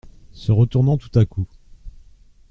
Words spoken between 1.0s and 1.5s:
à coup.